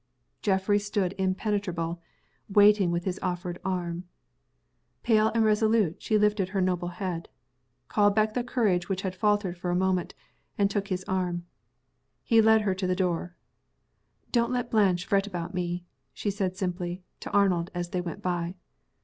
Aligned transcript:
Geoffrey 0.41 0.79
stood 0.79 1.13
impenetrable 1.19 2.01
waiting 2.49 2.89
with 2.89 3.03
his 3.05 3.19
offered 3.21 3.59
arm. 3.63 4.05
Pale 5.03 5.31
and 5.35 5.45
resolute, 5.45 6.01
she 6.01 6.17
lifted 6.17 6.49
her 6.49 6.59
noble 6.59 6.87
head 6.87 7.29
called 7.87 8.15
back 8.15 8.33
the 8.33 8.43
courage 8.43 8.89
which 8.89 9.03
had 9.03 9.13
faltered 9.13 9.59
for 9.59 9.69
a 9.69 9.75
moment 9.75 10.15
and 10.57 10.71
took 10.71 10.87
his 10.87 11.03
arm. 11.03 11.45
He 12.23 12.41
led 12.41 12.61
her 12.61 12.73
to 12.73 12.87
the 12.87 12.95
door. 12.95 13.35
"Don't 14.31 14.51
let 14.51 14.71
Blanche 14.71 15.05
fret 15.05 15.27
about 15.27 15.53
me," 15.53 15.85
she 16.15 16.31
said, 16.31 16.57
simply, 16.57 17.03
to 17.19 17.29
Arnold 17.29 17.69
as 17.75 17.89
they 17.91 18.01
went 18.01 18.23
by. 18.23 18.55